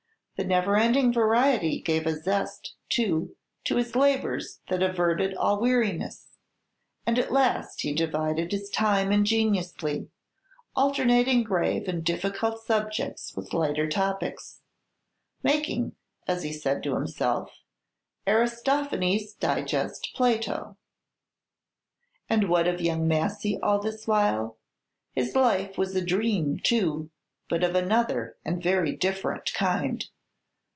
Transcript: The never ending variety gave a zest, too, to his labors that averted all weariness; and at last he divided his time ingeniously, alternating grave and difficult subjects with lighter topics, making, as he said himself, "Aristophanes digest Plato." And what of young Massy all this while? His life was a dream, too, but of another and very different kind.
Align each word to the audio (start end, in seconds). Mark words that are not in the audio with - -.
The 0.37 0.47
never 0.47 0.75
ending 0.75 1.13
variety 1.13 1.79
gave 1.81 2.07
a 2.07 2.19
zest, 2.19 2.73
too, 2.89 3.35
to 3.63 3.75
his 3.75 3.95
labors 3.95 4.59
that 4.69 4.81
averted 4.81 5.35
all 5.35 5.61
weariness; 5.61 6.29
and 7.05 7.19
at 7.19 7.31
last 7.31 7.81
he 7.81 7.93
divided 7.93 8.51
his 8.51 8.71
time 8.71 9.11
ingeniously, 9.11 10.09
alternating 10.75 11.43
grave 11.43 11.87
and 11.87 12.03
difficult 12.03 12.63
subjects 12.65 13.35
with 13.35 13.53
lighter 13.53 13.87
topics, 13.87 14.61
making, 15.43 15.95
as 16.27 16.41
he 16.41 16.51
said 16.51 16.83
himself, 16.83 17.59
"Aristophanes 18.25 19.33
digest 19.33 20.09
Plato." 20.15 20.75
And 22.27 22.49
what 22.49 22.67
of 22.67 22.81
young 22.81 23.07
Massy 23.07 23.59
all 23.61 23.77
this 23.79 24.07
while? 24.07 24.57
His 25.13 25.35
life 25.35 25.77
was 25.77 25.95
a 25.95 26.03
dream, 26.03 26.57
too, 26.57 27.11
but 27.47 27.63
of 27.63 27.75
another 27.75 28.37
and 28.43 28.63
very 28.63 28.95
different 28.95 29.53
kind. 29.53 30.07